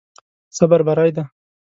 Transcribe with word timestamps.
صبر 0.57 0.79
بری 0.87 1.09
دی. 1.15 1.23